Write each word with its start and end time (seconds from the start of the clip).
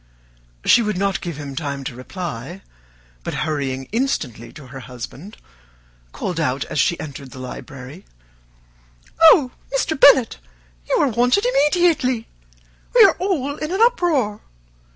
She 0.65 0.81
would 0.81 0.97
not 0.97 1.21
give 1.21 1.37
him 1.37 1.55
time 1.55 1.83
to 1.83 1.93
reply, 1.93 2.63
but 3.23 3.35
hurrying 3.45 3.87
instantly 3.91 4.51
to 4.53 4.65
her 4.65 4.79
husband, 4.79 5.37
called 6.11 6.39
out, 6.39 6.65
as 6.65 6.79
she 6.79 6.99
entered 6.99 7.29
the 7.29 7.37
library, 7.37 8.05
"Oh, 9.21 9.51
Mr. 9.71 9.99
Bennet, 9.99 10.39
you 10.89 10.97
are 11.03 11.07
wanted 11.09 11.45
immediately; 11.45 12.27
we 12.95 13.03
are 13.03 13.15
all 13.19 13.57
in 13.57 13.71
an 13.71 13.79
uproar. 13.79 14.41